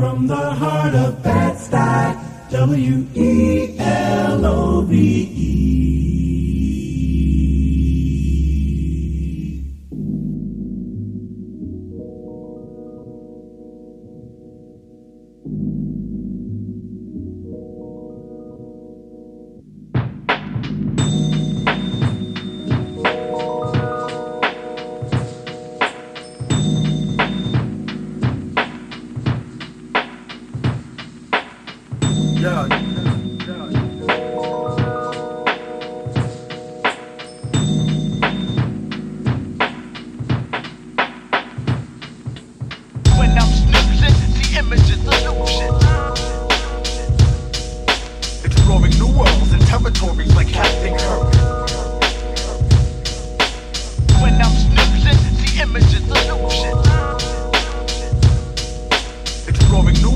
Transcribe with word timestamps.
From 0.00 0.26
the 0.26 0.34
heart 0.34 0.94
of 0.94 1.22
Bed-Stuy, 1.22 2.16
W-E-L-O-V-E. 2.50 3.80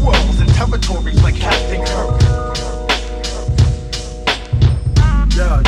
worlds 0.05 0.41
and 0.41 0.51
territories 0.55 1.23
like 1.23 1.37
Captain 1.37 1.85
Kirk. 1.85 2.21
Yeah, 5.37 5.64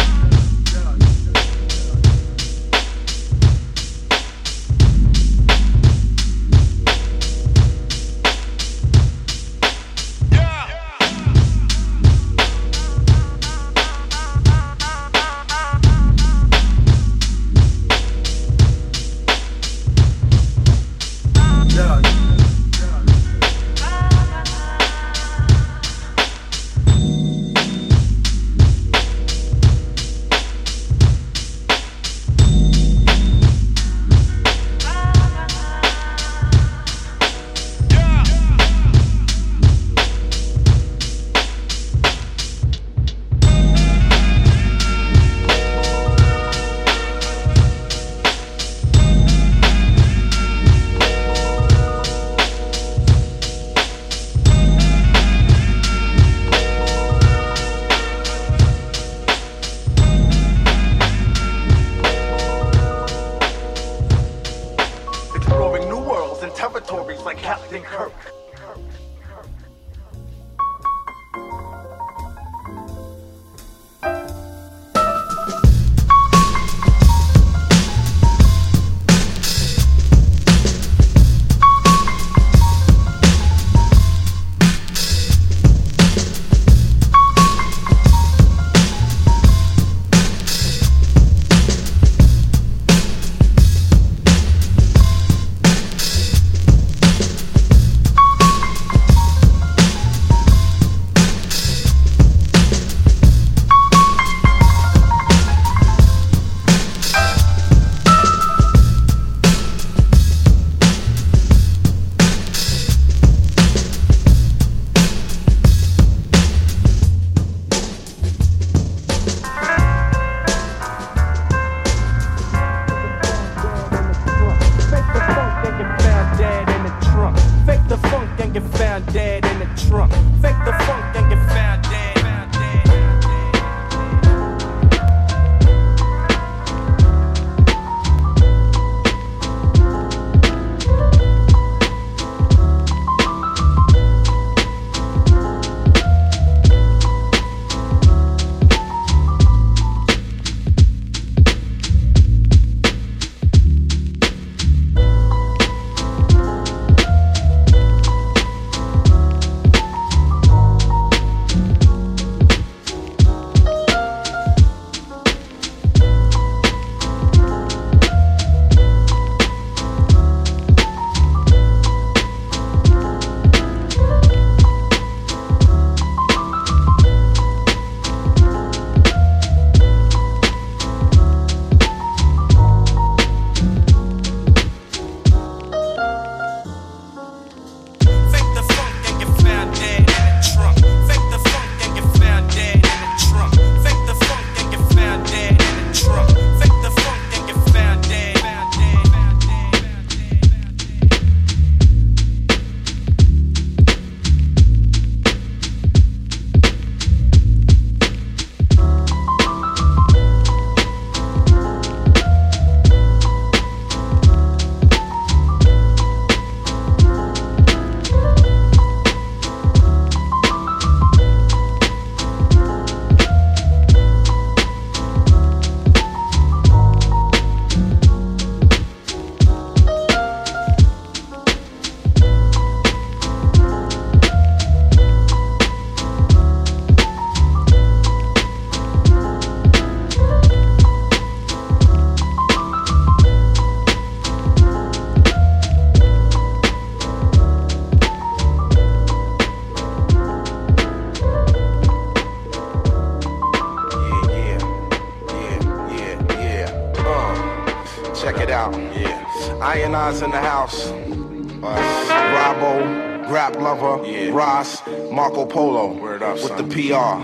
PR. 266.77 267.17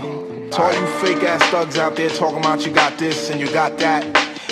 To 0.49 0.61
all 0.61 0.73
you 0.73 0.87
fake 0.99 1.21
ass 1.21 1.43
thugs 1.51 1.77
out 1.77 1.95
there 1.95 2.09
talking 2.09 2.39
about 2.39 2.65
you 2.65 2.71
got 2.71 2.97
this 2.97 3.29
and 3.29 3.39
you 3.39 3.45
got 3.53 3.77
that. 3.77 4.03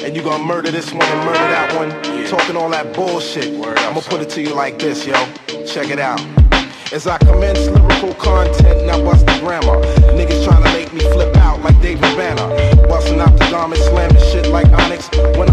And 0.04 0.16
you 0.16 0.22
gonna 0.22 0.44
murder 0.44 0.70
this 0.70 0.94
one 0.94 1.02
and 1.02 1.26
murder 1.26 1.40
that 1.40 1.76
one. 1.76 1.90
Yeah. 1.90 2.28
Talking 2.28 2.56
all 2.56 2.70
that 2.70 2.94
bullshit. 2.94 3.52
Word 3.60 3.80
I'ma 3.80 4.02
put 4.02 4.22
it 4.22 4.30
to 4.32 4.42
you 4.42 4.54
like 4.54 4.78
this, 4.78 5.08
yo. 5.08 5.16
Check 5.66 5.90
it 5.90 5.98
out. 5.98 6.22
As 6.94 7.08
I 7.08 7.18
commence 7.18 7.66
lyrical 7.68 8.14
content, 8.16 8.86
now 8.86 9.04
bust 9.04 9.26
the 9.26 9.40
grammar. 9.40 9.82
Niggas 10.14 10.46
trying 10.46 10.64
to 10.64 10.72
make 10.72 10.94
me 10.94 11.00
flip 11.00 11.36
out 11.38 11.62
like 11.62 11.82
David 11.82 12.02
Banner. 12.16 12.48
Busting 12.88 13.20
out 13.20 13.34
the 13.40 13.50
garment, 13.50 13.82
slamming 13.82 14.22
shit 14.22 14.48
like 14.50 14.68
Onyx. 14.68 15.10
When 15.36 15.51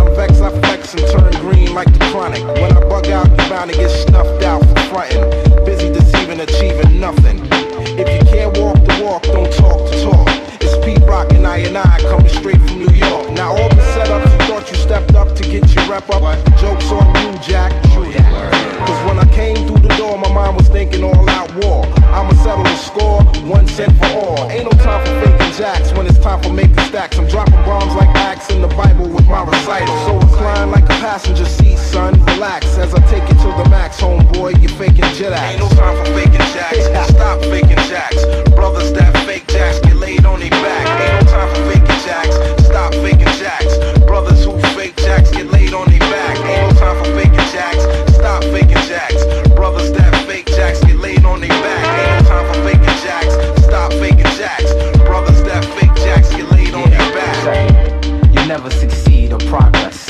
succeed 58.78 59.32
or 59.32 59.38
progress. 59.50 60.06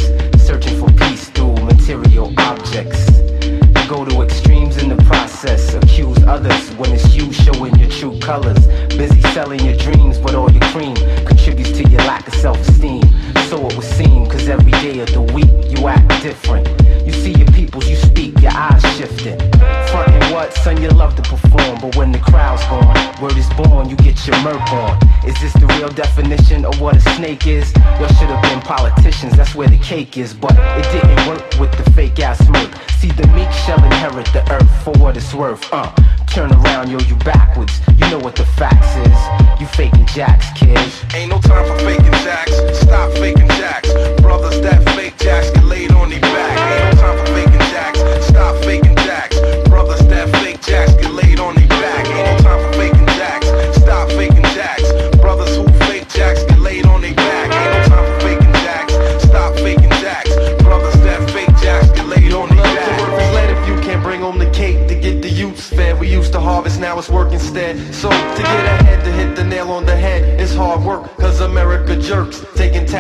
Searching 0.47 0.79
for 0.79 0.91
peace 0.93 1.29
through 1.31 1.55
material 1.57 2.33
objects. 2.39 3.11
You 3.43 3.89
go 3.89 4.05
to 4.05 4.23
extremes 4.23 4.77
in 4.77 4.89
the 4.89 5.03
process. 5.05 5.75
Accuse 5.75 6.23
others 6.25 6.71
when 6.77 6.93
it's 6.93 7.15
you 7.15 7.33
showing 7.33 7.75
your 7.77 7.91
true 7.91 8.19
colors. 8.21 8.67
Busy 9.01 9.21
selling 9.33 9.61
your 9.65 9.77
dreams, 9.77 10.19
but 10.19 10.35
all 10.35 10.51
your 10.51 10.67
cream 10.73 10.95
contributes 11.25 11.73
to 11.79 11.89
your 11.89 12.03
lack 12.03 12.27
of 12.29 12.35
self 12.35 12.61
esteem. 12.69 13.03
So 13.49 13.67
it 13.67 13.75
would 13.77 13.87
seem, 13.99 14.27
cause 14.27 14.49
every 14.49 14.73
day 14.73 15.01
of 15.01 15.11
the 15.13 15.23
week 15.23 15.51
you 15.73 15.89
act 15.89 16.23
different. 16.23 16.69
You 17.07 17.13
see 17.13 17.33
your 17.33 17.51
peoples, 17.53 17.89
you 17.89 17.97
speak, 17.97 18.39
your 18.43 18.53
eyes 18.53 18.83
shifting. 18.97 19.39
Frontin' 19.91 20.31
what, 20.35 20.53
son, 20.53 20.83
you 20.83 20.91
love 20.91 21.17
to 21.17 21.23
perform, 21.23 21.81
but 21.81 21.97
when 21.97 22.13
the 22.13 22.19
crowd's 22.19 22.63
gone, 22.65 22.95
word 23.23 23.37
is 23.37 23.49
born, 23.55 23.89
you 23.89 23.97
get 23.97 24.27
your 24.27 24.39
murk 24.43 24.61
on. 24.73 24.99
Is 25.27 25.41
this 25.41 25.55
the 25.55 25.67
real 25.79 25.89
definition 25.89 26.67
what 26.79 26.97
a 26.97 27.01
snake 27.17 27.47
is? 27.47 27.73
Y'all 27.99 28.09
should 28.09 28.29
have 28.29 28.43
been 28.43 28.61
politicians, 28.61 29.37
that's 29.37 29.55
where 29.55 29.69
the 29.69 29.79
cake 29.79 30.17
is. 30.17 30.33
But 30.35 30.53
it 30.53 30.85
didn't 30.93 31.29
work 31.29 31.43
with 31.59 31.73
the 31.73 31.91
fake 31.93 32.19
ass 32.21 32.39
smirk. 32.47 32.71
See, 32.99 33.11
the 33.11 33.27
meek 33.29 33.51
shall 33.53 33.83
inherit 33.85 34.27
the 34.33 34.43
earth 34.53 34.85
for 34.85 34.93
what 34.99 35.17
it's 35.17 35.35
worth. 35.35 35.63
Uh, 35.73 35.91
turn 36.31 36.53
around, 36.53 36.91
yo, 36.91 36.99
you 37.01 37.17
backwards. 37.17 37.81
You 37.97 38.09
know 38.11 38.19
what 38.19 38.37
the 38.37 38.45
facts 38.45 38.95
is. 39.07 39.61
You 39.61 39.67
faking 39.67 40.07
jacks, 40.07 40.47
kid. 40.59 40.79
Ain't 41.15 41.31
no 41.31 41.41
time 41.41 41.67
for 41.67 41.79
faking 41.85 42.13
jacks. 42.25 42.55
Stop 42.79 43.13
faking 43.13 43.49
jacks. 43.49 43.93
Brothers 44.21 44.61
that 44.61 44.85
fake 44.95 45.17
jacks 45.19 45.51
get 45.51 45.65
laid 45.65 45.93
on 45.93 46.11
their 46.11 46.21
back. 46.21 46.59
Ain't 46.59 46.97
no 46.97 47.03
time 47.03 47.19
for 47.19 47.33
faking 47.33 47.67
jacks. 47.73 48.27
Stop 48.27 48.57
faking 48.65 48.88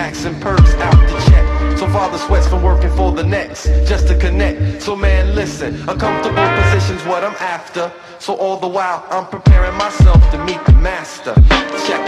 tax 0.09 0.25
and 0.25 0.41
perks 0.41 0.75
out 0.75 0.95
the 1.09 1.31
check. 1.31 1.79
So 1.79 1.87
father 1.89 2.19
sweats 2.19 2.49
from 2.49 2.63
working 2.63 2.91
for 2.97 3.13
the 3.13 3.23
next, 3.23 3.65
just 3.87 4.09
to 4.09 4.17
connect. 4.19 4.83
So 4.83 4.97
man, 4.97 5.35
listen, 5.35 5.75
a 5.89 5.95
comfortable 5.95 6.49
position's 6.63 7.05
what 7.05 7.25
I'm 7.25 7.37
after. 7.37 7.93
So 8.19 8.35
all 8.35 8.59
the 8.59 8.69
while, 8.69 9.07
I'm 9.11 9.27
preparing 9.27 9.77
myself 9.77 10.21
to 10.31 10.45
meet 10.45 10.65
the 10.65 10.73
master. 10.73 11.35
Check 11.87 12.08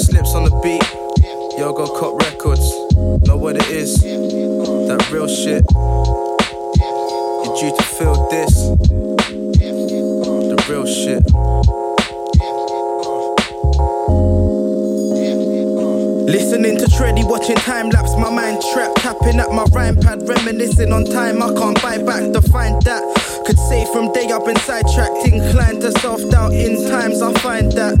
slips 0.00 0.34
on 0.34 0.44
the 0.44 0.50
beat. 0.62 0.82
Yo, 1.58 1.72
go 1.72 1.86
Cop 1.98 2.20
Records. 2.22 2.66
Know 3.26 3.36
what 3.36 3.56
it 3.56 3.68
is. 3.68 4.00
That 4.00 5.10
real 5.12 5.28
shit. 5.28 5.64
You're 7.44 7.56
due 7.56 7.76
to 7.76 7.82
feel 7.82 8.28
this. 8.30 8.54
The 10.48 10.56
real 10.68 10.86
shit. 10.86 11.22
Listening 16.30 16.78
to 16.78 16.86
Treddy, 16.96 17.24
watching 17.24 17.56
time 17.56 17.90
lapse, 17.90 18.14
my 18.16 18.30
mind 18.30 18.62
trapped, 18.72 18.98
tapping 18.98 19.40
at 19.40 19.50
my 19.50 19.64
rhyme 19.72 19.96
pad, 19.96 20.26
reminiscing 20.26 20.92
on 20.92 21.04
time. 21.04 21.42
I 21.42 21.52
can't 21.52 21.80
buy 21.82 21.98
back 21.98 22.32
to 22.32 22.40
find 22.40 22.80
that. 22.82 23.02
Could 23.44 23.58
say 23.58 23.84
from 23.92 24.12
day 24.12 24.30
I've 24.30 24.46
been 24.46 24.56
sidetracked, 24.56 25.09
inclined 25.24 25.80
to 25.82 25.92
self 26.00 26.20
doubt. 26.30 26.52
In 26.52 26.88
times 26.88 27.22
I 27.22 27.32
find 27.40 27.72
that 27.72 27.94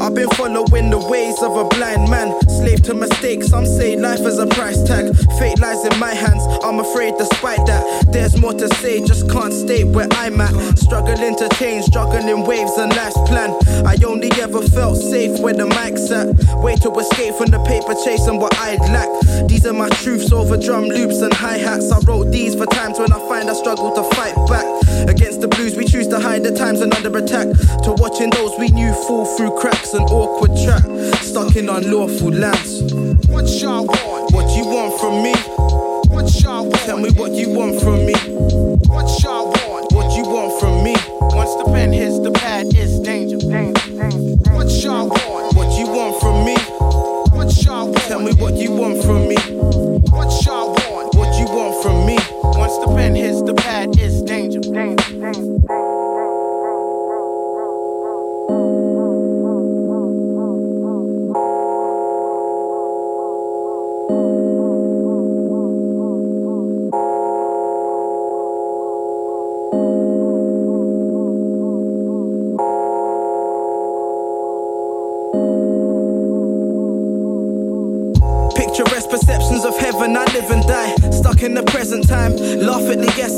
I've 0.00 0.14
been 0.14 0.28
following 0.30 0.90
the 0.90 0.98
ways 0.98 1.42
of 1.42 1.56
a 1.56 1.64
blind 1.64 2.10
man, 2.10 2.38
slave 2.48 2.82
to 2.84 2.94
mistakes. 2.94 3.48
Some 3.48 3.66
say 3.66 3.96
life 3.96 4.20
is 4.20 4.38
a 4.38 4.46
price 4.46 4.82
tag. 4.82 5.16
Fate 5.38 5.58
lies 5.60 5.84
in 5.84 5.98
my 5.98 6.14
hands. 6.14 6.42
I'm 6.62 6.80
afraid, 6.80 7.14
despite 7.18 7.64
that, 7.66 8.12
there's 8.12 8.36
more 8.40 8.52
to 8.54 8.68
say. 8.76 9.04
Just 9.04 9.30
can't 9.30 9.52
stay 9.52 9.84
where 9.84 10.08
I'm 10.12 10.40
at. 10.40 10.78
Struggling 10.78 11.36
to 11.36 11.48
change, 11.58 11.84
struggling 11.84 12.44
waves 12.46 12.76
and 12.76 12.94
life's 12.94 13.18
plan. 13.28 13.50
I 13.86 13.96
only 14.06 14.30
ever 14.40 14.62
felt 14.62 14.96
safe 14.96 15.38
where 15.40 15.54
the 15.54 15.66
mic's 15.66 16.10
at. 16.10 16.34
Way 16.62 16.76
to 16.76 16.90
escape 16.98 17.34
from 17.34 17.50
the 17.50 17.62
paper 17.64 17.94
chasing 18.04 18.38
what 18.38 18.56
I'd 18.58 18.80
lack. 18.90 19.08
These 19.48 19.66
are 19.66 19.72
my 19.72 19.88
truths 19.88 20.32
over 20.32 20.56
drum 20.56 20.84
loops 20.84 21.20
and 21.20 21.32
hi 21.32 21.58
hats. 21.58 21.90
I 21.90 21.98
wrote 22.00 22.30
these 22.30 22.54
for 22.54 22.66
times 22.66 22.98
when 22.98 23.12
I 23.12 23.18
find 23.28 23.48
I 23.50 23.54
struggle 23.54 23.92
to 23.92 24.02
fight 24.14 24.34
back. 24.48 24.66
Against 25.08 25.40
the 25.40 25.48
blues, 25.48 25.76
we 25.76 25.84
choose 25.84 26.08
to 26.08 26.18
hide 26.18 26.42
the 26.42 26.52
times 26.66 26.80
and 26.80 26.92
under 26.94 27.16
attack. 27.18 27.46
To 27.84 27.92
watching 27.92 28.30
those 28.30 28.58
we 28.58 28.68
knew 28.68 28.92
fall 29.06 29.24
through 29.36 29.56
cracks 29.58 29.94
and 29.94 30.04
awkward 30.10 30.50
trap. 30.64 30.82
Stuck 31.22 31.54
in 31.54 31.68
unlawful 31.68 32.32
lands. 32.32 32.92
What 33.30 33.46
y'all 33.60 33.86
want? 33.86 34.32
What 34.34 34.50
you 34.56 34.64
want 34.66 34.98
from 34.98 35.22
me? 35.22 35.34
What 36.10 36.26
y'all 36.42 36.64
want? 36.64 36.82
Tell 36.82 36.98
me 36.98 37.10
what 37.10 37.32
you 37.32 37.50
want 37.50 37.80
from 37.80 38.04
me. 38.04 38.14
What 38.90 39.06
y'all 39.22 39.46
want? 39.46 39.92
What 39.92 40.16
you 40.16 40.24
want 40.24 40.60
from 40.60 40.82
me? 40.82 40.96
Once 41.36 41.54
the 41.54 41.70
pen 41.70 41.92
hits 41.92 42.18
the 42.18 42.32
pad, 42.32 42.66
it's 42.70 42.98
danger. 42.98 43.38
What 44.50 44.66
y'all 44.82 45.08
want? 45.08 45.54
What 45.54 45.78
you 45.78 45.86
want 45.86 46.20
from 46.20 46.44
me? 46.44 46.56
What 47.30 47.62
y'all 47.62 47.86
want? 47.92 48.02
Tell 48.08 48.20
me 48.20 48.32
what 48.42 48.54
you 48.54 48.72
want 48.72 49.04
from 49.04 49.28
me. 49.28 49.36
What 50.10 50.34
y'all 50.44 50.74
want? 50.74 51.14
What 51.14 51.38
you 51.38 51.46
want 51.46 51.80
from 51.82 52.06
me? 52.06 52.18
Once 52.58 52.76
the 52.78 52.92
pen 52.96 53.14
hits 53.14 53.42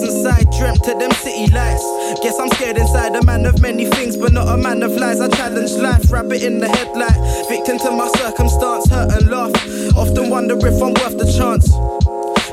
inside. 0.09 0.51
Dreamt 0.59 0.83
to 0.85 0.95
them 0.95 1.13
city 1.13 1.53
lights. 1.53 1.85
Guess 2.23 2.41
I'm 2.41 2.49
scared 2.51 2.79
inside, 2.79 3.15
a 3.15 3.25
man 3.25 3.47
of 3.47 3.61
many 3.61 3.85
things, 3.85 4.17
but 4.17 4.33
not 4.33 4.49
a 4.49 4.57
man 4.57 4.83
of 4.83 4.93
lies. 4.93 5.21
I 5.21 5.29
challenge 5.29 5.73
life, 5.73 6.11
rabbit 6.11 6.43
in 6.43 6.59
the 6.59 6.69
headlight. 6.69 7.19
Victim 7.49 7.79
to 7.79 7.91
my 7.91 8.09
circumstance, 8.17 8.89
hurt 8.91 9.13
and 9.13 9.31
laugh. 9.31 9.53
Often 9.97 10.31
wonder 10.31 10.57
if 10.57 10.83
I'm 10.83 10.95
worth 10.95 11.19
the 11.19 11.31
chance. 11.31 11.69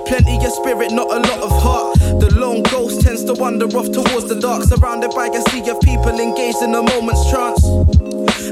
Plenty 0.07 0.37
of 0.45 0.51
spirit, 0.51 0.91
not 0.91 1.09
a 1.09 1.19
lot 1.19 1.41
of 1.41 1.51
heart. 1.63 1.97
The 2.19 2.29
lone 2.35 2.61
ghost 2.63 3.01
tends 3.01 3.23
to 3.25 3.33
wander 3.33 3.65
off 3.65 3.91
towards 3.91 4.27
the 4.27 4.39
dark, 4.39 4.63
surrounded 4.63 5.11
by 5.11 5.27
a 5.27 5.41
sea 5.49 5.67
of 5.69 5.81
people 5.81 6.19
engaged 6.19 6.61
in 6.61 6.75
a 6.75 6.83
moment's 6.83 7.29
trance. 7.31 7.63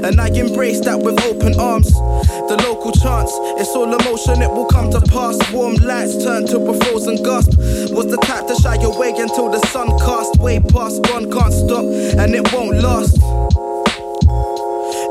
And 0.02 0.20
I 0.20 0.28
embrace 0.28 0.80
that 0.80 0.98
with 0.98 1.20
open 1.24 1.58
arms. 1.60 1.92
The 1.92 2.56
local 2.66 2.92
chance, 2.92 3.30
it's 3.60 3.70
all 3.70 3.92
emotion, 3.92 4.42
it 4.42 4.50
will 4.50 4.66
come 4.66 4.90
to 4.90 5.00
pass. 5.00 5.36
Warm 5.52 5.76
lights 5.76 6.22
turn 6.24 6.46
to 6.48 6.58
a 6.58 6.74
frozen 6.84 7.22
gasp. 7.22 7.56
Was 7.94 8.06
the 8.06 8.18
type 8.24 8.46
to 8.48 8.54
shy 8.56 8.76
away 8.82 9.10
until 9.16 9.50
the 9.50 9.60
sun 9.68 9.88
cast. 10.00 10.38
Way 10.38 10.60
past 10.60 11.00
one 11.10 11.30
can't 11.30 11.52
stop, 11.52 11.84
and 11.84 12.34
it 12.34 12.52
won't 12.52 12.82
last. 12.82 13.16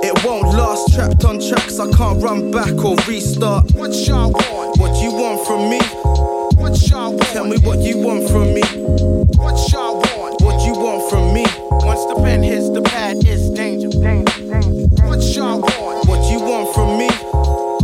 It 0.04 0.24
won't 0.25 0.54
last. 0.54 0.94
Trapped 0.94 1.24
on 1.24 1.40
tracks, 1.40 1.80
I 1.80 1.90
can't 1.92 2.22
run 2.22 2.52
back 2.52 2.75
or 2.84 2.96
restart. 3.08 3.72
What 3.72 3.94
y'all 4.06 4.32
want? 4.32 4.78
What 4.80 5.02
you 5.02 5.12
want 5.12 5.48
from 5.48 5.70
me? 5.70 5.80
What 6.60 6.75
y'all 6.90 7.13
want? 7.13 7.24
Tell 7.32 7.46
me 7.46 7.58
what 7.60 7.80
you 7.80 7.98
want 7.98 8.30
from 8.30 8.54
me. 8.54 8.62
What 9.40 9.72
y'all 9.72 9.96
want? 9.96 10.42
What 10.42 10.66
you 10.66 10.74
want 10.74 11.10
from 11.10 11.34
me? 11.34 11.46
Once 11.86 12.06
the 12.06 12.16
pen 12.22 12.44
hits 12.44 12.70
the 12.70 12.82
pad, 12.82 13.18
it's 13.25 13.50
danger. 13.50 13.93
What 14.53 15.24
y'all 15.36 15.60
want? 15.60 16.07
What 16.07 16.31
you 16.31 16.39
want 16.39 16.75
from 16.75 16.98
me? 17.00 17.10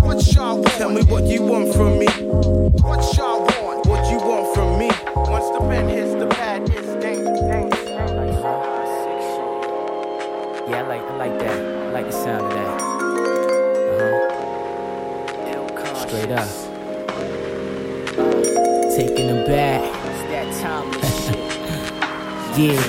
What 0.06 0.22
y'all 0.34 0.58
want? 0.58 0.68
Tell 0.74 0.92
me 0.92 1.02
what 1.04 1.24
you 1.24 1.42
want 1.42 1.74
from 1.74 1.98
me. 1.98 2.06
What 2.06 3.18
y'all 3.18 3.40
want? 3.42 3.88
What 3.88 4.12
you 4.12 4.18
want 4.18 4.54
from 4.54 4.78
me? 4.78 4.92
Once 5.16 5.50
the 5.50 5.60
pen 5.68 5.90
hits 5.90 6.14
the 6.14 6.28
pad, 6.28 6.70
it's 6.70 6.94
danger. 7.02 7.26
Yeah, 10.70 10.84
I 10.84 10.88
like, 10.88 11.02
I 11.02 11.16
like 11.16 11.40
that. 11.40 11.60
I 11.60 11.90
like 11.92 12.06
the 12.06 12.12
sound 12.12 12.46
of 12.46 12.54
that. 12.54 12.82
Uh-huh. 13.98 14.36
Straight 16.08 16.32
up. 16.32 16.48
Taking 18.96 19.28
them 19.28 19.44
back. 19.48 19.82
yeah. 22.58 22.82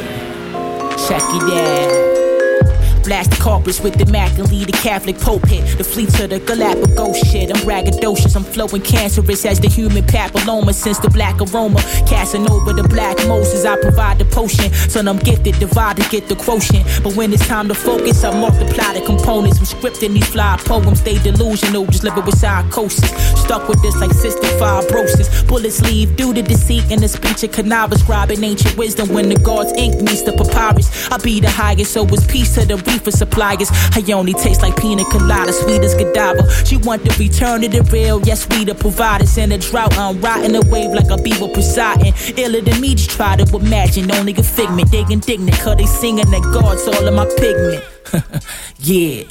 Check 1.08 1.22
it 1.32 1.42
out. 1.54 2.10
Blast 3.11 3.33
the 3.33 3.38
carpets 3.38 3.81
with 3.81 3.95
the 3.99 4.07
Mac 4.07 4.38
and 4.38 4.49
lead 4.52 4.69
the 4.69 4.73
Catholic 4.73 5.19
Pope 5.19 5.45
hit. 5.49 5.76
The 5.79 5.83
fleets 5.83 6.21
of 6.21 6.31
the 6.31 6.38
Galapagos 6.38 7.19
shit. 7.19 7.50
I'm 7.50 7.61
braggadocious, 7.67 8.37
I'm 8.37 8.45
flowing 8.45 8.83
cancerous 8.83 9.45
as 9.45 9.59
the 9.59 9.69
human 9.69 10.05
papilloma. 10.05 10.73
Since 10.73 11.00
the 11.00 11.11
black 11.11 11.35
aroma, 11.40 11.83
casting 12.07 12.49
over 12.49 12.73
the 12.73 12.85
black 12.85 13.17
Moses, 13.26 13.64
I 13.64 13.75
provide 13.83 14.21
the 14.21 14.26
potion. 14.26 14.73
Son, 14.88 15.09
I'm 15.09 15.19
gifted, 15.19 15.59
divide 15.59 15.97
to 15.97 16.09
get 16.09 16.29
the 16.29 16.37
quotient. 16.37 16.87
But 17.02 17.17
when 17.17 17.33
it's 17.33 17.45
time 17.49 17.67
to 17.67 17.75
focus, 17.75 18.23
I 18.23 18.31
multiply 18.31 18.93
the 18.93 19.00
components. 19.05 19.59
I'm 19.59 19.64
scripting 19.64 20.14
these 20.14 20.29
fly 20.29 20.57
poems, 20.64 21.02
they 21.02 21.19
delusional, 21.19 21.87
just 21.87 22.05
living 22.05 22.25
with 22.25 22.38
psychosis. 22.38 23.11
Stuck 23.43 23.67
with 23.67 23.83
this 23.83 23.97
like 23.97 24.11
cystic 24.11 24.55
fibrosis. 24.61 25.49
Bullets 25.49 25.81
leave 25.81 26.14
due 26.14 26.33
to 26.33 26.43
deceit 26.43 26.88
in 26.93 27.00
the 27.00 27.09
speech 27.09 27.43
of 27.43 27.50
cannabis, 27.50 28.05
scribing 28.05 28.45
ancient 28.45 28.76
wisdom 28.76 29.09
when 29.09 29.29
the 29.29 29.37
God's 29.40 29.73
ink 29.73 30.00
meets 30.00 30.23
the 30.23 30.33
papyrus. 30.33 31.11
I 31.11 31.19
be 31.19 31.40
the 31.40 31.50
highest, 31.50 31.90
so 31.90 32.07
it's 32.07 32.25
peace 32.25 32.55
to 32.55 32.64
the 32.64 32.76
reefer 33.00 33.16
suppliers. 33.16 33.71
I 33.92 34.04
only 34.12 34.35
taste 34.35 34.62
like 34.62 34.76
pina 34.76 35.04
colada, 35.04 35.52
sweet 35.52 35.83
as 35.83 35.95
Godiva. 35.95 36.49
She 36.64 36.76
want 36.76 37.04
the 37.04 37.14
return 37.19 37.62
to 37.62 37.69
the 37.69 37.83
real, 37.90 38.21
yes, 38.23 38.49
we 38.49 38.64
the 38.64 38.75
providers. 38.75 39.37
In 39.38 39.52
a 39.52 39.59
drought, 39.59 39.97
I'm 39.97 40.21
riding 40.21 40.52
the 40.52 40.66
wave 40.71 40.92
like 40.92 41.11
a 41.11 41.21
beaver 41.21 41.49
presiding. 41.49 42.14
Iller 42.37 42.61
than 42.61 42.80
me, 42.80 42.95
just 42.95 43.11
try 43.11 43.37
to 43.37 43.57
imagine, 43.57 44.11
only 44.12 44.35
a 44.35 44.42
figment. 44.42 44.90
They 44.90 45.04
indignant, 45.11 45.59
cause 45.59 45.76
they 45.76 45.87
singing 45.87 46.30
that 46.30 46.42
God's 46.52 46.87
all 46.88 47.07
in 47.07 47.14
my 47.14 47.26
pigment. 47.38 47.85
yeah. 48.78 49.25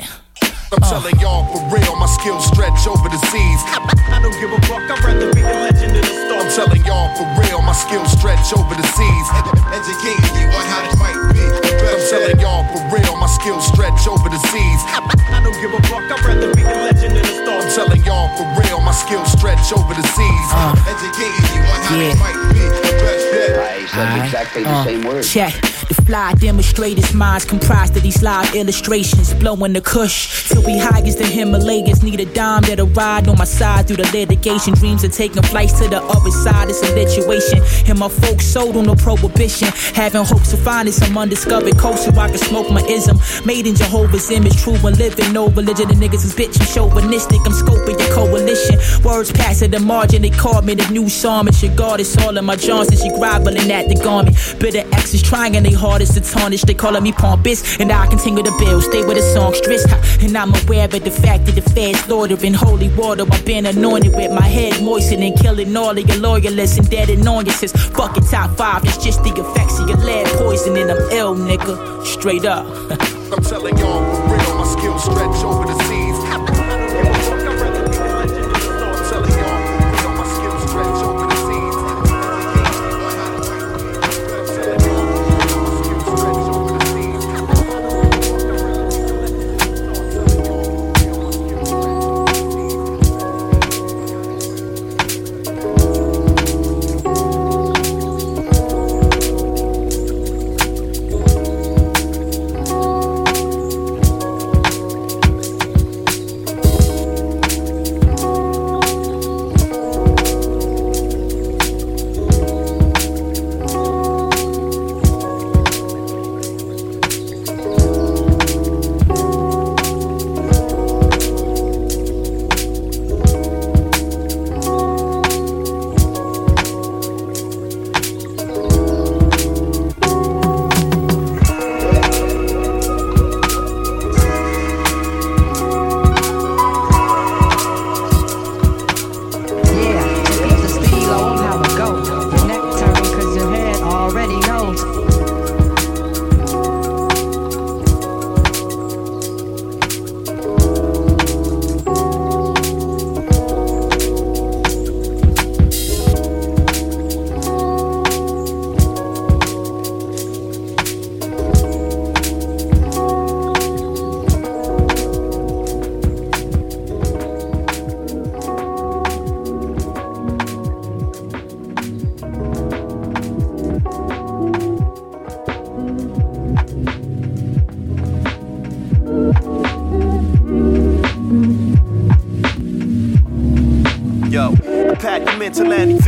I'm 0.71 0.81
telling 0.81 1.19
y'all 1.19 1.45
for 1.51 1.75
real, 1.75 1.95
my 1.95 2.05
skills 2.05 2.45
stretch 2.45 2.87
over 2.87 3.09
the 3.09 3.17
seas. 3.17 3.61
I 3.65 4.19
don't 4.21 4.33
give 4.39 4.51
a 4.51 4.61
fuck, 4.67 4.89
I'd 4.89 5.03
rather 5.03 5.33
be 5.33 5.41
the 5.41 5.47
legend 5.47 5.95
in 5.97 6.01
the 6.01 6.28
I'm 6.39 6.49
telling 6.55 6.83
y'all 6.85 7.11
for 7.19 7.27
real, 7.35 7.61
my 7.61 7.73
skills 7.73 8.11
stretch 8.15 8.53
over 8.55 8.73
the 8.73 8.87
seas. 8.95 9.27
Educating 9.75 10.33
you 10.39 10.47
on 10.47 10.65
how 10.71 10.81
this 10.87 10.97
might 10.97 11.19
be. 11.35 11.43
I'm 11.43 12.01
telling 12.09 12.39
y'all 12.39 12.63
for 12.71 12.81
real, 12.95 13.15
my 13.17 13.27
skills 13.27 13.67
stretch 13.67 14.07
over 14.07 14.29
the 14.29 14.39
seas. 14.47 14.81
I 15.29 15.41
don't 15.43 15.53
give 15.59 15.73
a 15.73 15.81
fuck, 15.87 16.03
I'd 16.07 16.25
rather 16.25 16.55
be 16.55 16.63
the 16.63 16.75
legend 16.87 17.17
in 17.17 17.23
the 17.23 17.39
I'm 17.69 17.75
telling 17.75 18.03
y'all 18.03 18.29
for 18.37 18.47
real, 18.59 18.79
my 18.81 18.91
skills 18.91 19.31
stretch 19.31 19.71
over 19.73 19.93
the 19.93 20.01
seas. 20.15 20.49
Educating 20.87 21.47
you 21.53 21.61
on 21.61 21.81
how 21.83 21.95
Yeah. 21.95 22.09
this 22.09 22.19
might 22.19 22.53
be. 22.53 22.59
Best 22.97 23.31
bet. 23.31 23.51
Alright, 23.95 24.65
uh, 24.65 25.21
Check. 25.21 25.53
The 25.89 25.95
fly 26.05 26.33
demonstrators' 26.33 27.13
minds 27.15 27.45
comprised 27.45 27.97
of 27.97 28.03
these 28.03 28.21
live 28.21 28.53
illustrations, 28.55 29.33
blowing 29.33 29.73
the 29.73 29.81
kush 29.81 30.47
till 30.49 30.61
we 30.63 30.77
high 30.77 31.01
as 31.01 31.15
the 31.15 31.25
Himalayas. 31.25 32.03
Need 32.03 32.19
a 32.19 32.25
dime 32.25 32.61
that'll 32.61 32.85
ride 32.89 33.27
on 33.27 33.37
my 33.39 33.43
side 33.45 33.87
through 33.87 33.97
the 33.97 34.09
litigation. 34.11 34.75
Dreams 34.75 35.03
of 35.03 35.11
taking 35.13 35.41
flights 35.43 35.73
to 35.79 35.87
the 35.87 35.99
other 36.01 36.28
side. 36.31 36.69
It's 36.69 36.81
a 36.81 36.87
situation. 36.87 37.61
And 37.89 37.99
my 37.99 38.09
folks 38.09 38.45
sold 38.45 38.77
on 38.77 38.85
the 38.85 38.95
prohibition. 38.95 39.69
Having 39.95 40.25
hopes 40.25 40.51
to 40.51 40.57
find 40.57 40.91
some 40.93 41.17
undiscovered 41.17 41.77
coast 41.77 42.05
so 42.05 42.11
I 42.11 42.29
can 42.29 42.37
smoke 42.37 42.69
my 42.71 42.81
ism. 42.83 43.17
Made 43.45 43.67
in 43.67 43.75
Jehovah's 43.75 44.29
image, 44.31 44.57
true 44.57 44.75
and 44.75 44.97
living. 44.97 45.33
No 45.33 45.49
religion, 45.49 45.87
the 45.87 45.95
niggas 45.95 46.25
is 46.25 46.35
bitch 46.35 46.59
and 46.59 46.69
chauvinistic. 46.69 47.39
I'm 47.45 47.53
scoping 47.53 47.99
your 47.99 48.13
coalition. 48.13 48.77
Words 49.03 49.31
pass 49.31 49.61
at 49.61 49.71
the 49.71 49.79
margin, 49.79 50.21
they 50.21 50.29
called 50.29 50.65
me 50.65 50.75
the 50.75 50.89
new 50.91 51.09
psalmist. 51.09 51.61
Your 51.63 51.75
God 51.75 51.99
is 51.99 52.15
all 52.17 52.37
in 52.37 52.45
my 52.45 52.55
Johnson, 52.55 52.97
she 52.97 53.09
groveling 53.09 53.71
at 53.71 53.87
the 53.87 53.95
garment. 53.95 54.35
Bitter 54.59 54.85
exes 54.93 55.21
trying 55.21 55.53
their 55.53 55.77
hardest 55.77 56.13
to 56.13 56.21
tarnish. 56.21 56.61
They 56.61 56.73
calling 56.73 57.03
me 57.03 57.11
pompous, 57.11 57.79
and 57.79 57.91
I 57.91 58.07
continue 58.07 58.43
to 58.43 58.51
build. 58.59 58.83
Stay 58.83 59.03
with 59.03 59.17
the 59.17 59.23
song 59.33 59.53
stress. 59.53 59.85
And 60.21 60.37
I'm 60.37 60.53
aware 60.63 60.85
of 60.85 60.91
the 60.91 61.11
fact 61.11 61.45
that 61.45 61.55
the 61.55 61.61
feds 61.61 61.99
slaughtering 62.01 62.53
holy 62.53 62.89
water. 62.89 63.25
I've 63.31 63.45
been 63.45 63.65
anointed 63.65 64.15
with 64.15 64.31
my 64.31 64.47
head 64.47 64.81
moistened 64.83 65.23
and 65.23 65.37
killing 65.39 65.75
all 65.75 65.97
of 65.97 66.07
your 66.07 66.17
loyalists 66.21 66.77
and 66.77 66.89
dead 66.89 67.09
annoyances. 67.09 67.71
Fucking 67.71 68.23
top 68.25 68.55
five, 68.57 68.83
it's 68.83 68.97
just 68.97 69.23
the 69.23 69.31
effects 69.31 69.79
of 69.79 69.89
your 69.89 69.97
lead 69.97 70.27
poison, 70.37 70.77
and 70.77 70.91
I'm 70.91 71.11
ill, 71.11 71.35
nigga. 71.35 72.05
Straight 72.05 72.45
up. 72.45 72.65
I'm 73.31 73.43
telling 73.43 73.77
y'all, 73.77 74.01
real, 74.27 74.55
my 74.55 74.63
skills 74.65 75.03
stretch 75.03 75.43
over 75.43 75.65
the 75.65 75.78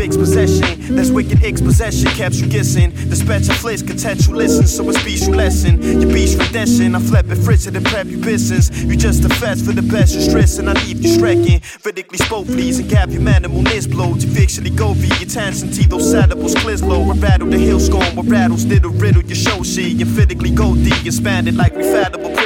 fix 0.01 0.17
possession. 0.17 0.95
That's 0.95 1.11
wicked 1.11 1.43
X 1.43 1.61
possession, 1.61 2.09
kept 2.17 2.35
you 2.35 2.47
guessing. 2.47 2.89
The 3.09 3.15
special 3.15 3.53
flicks, 3.53 3.83
content 3.83 4.25
you 4.25 4.33
listen, 4.33 4.65
so 4.65 4.89
it's 4.89 5.03
beast 5.03 5.27
you 5.27 5.35
lesson. 5.35 5.79
Your 6.01 6.11
beast 6.11 6.39
redemption, 6.39 6.95
I 6.95 6.99
flip 6.99 7.29
it, 7.29 7.37
it, 7.37 7.75
and 7.75 7.85
prep 7.85 8.07
your 8.07 8.19
business. 8.19 8.71
You 8.71 8.95
just 8.95 9.23
a 9.25 9.29
fast 9.29 9.63
for 9.63 9.73
the 9.73 9.83
best, 9.83 10.15
you're 10.15 10.23
stressing, 10.23 10.67
I 10.67 10.73
leave 10.73 11.01
you 11.03 11.09
strecking. 11.09 11.59
Vertically 11.81 12.17
spoke, 12.17 12.47
please, 12.47 12.79
and 12.79 12.89
gap 12.89 13.09
your 13.09 13.21
manimal 13.21 13.63
blow. 13.91 14.15
To 14.15 14.27
fictionally 14.27 14.75
go 14.75 14.93
via 14.93 15.19
your 15.19 15.29
tenacity, 15.29 15.85
those 15.85 16.09
syllables, 16.09 16.55
clears 16.55 16.81
low. 16.81 17.01
We 17.03 17.19
rattle 17.19 17.47
the 17.47 17.59
hill 17.59 17.79
scorn, 17.79 18.15
we 18.15 18.27
rattles, 18.27 18.65
did 18.65 18.83
a 18.85 18.89
riddle, 18.89 19.21
your 19.23 19.35
show 19.35 19.61
shit. 19.61 19.93
You 19.99 20.07
physically 20.07 20.49
go 20.49 20.73
deep, 20.73 21.05
expanded 21.05 21.55
like 21.57 21.73